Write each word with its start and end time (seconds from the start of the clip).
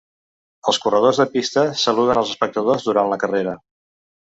Els 0.71 0.79
corredors 0.85 1.19
de 1.23 1.27
pista 1.35 1.67
saluden 1.83 2.23
als 2.23 2.33
espectadors 2.37 2.89
durant 2.91 3.13
la 3.15 3.23
carrera. 3.27 3.57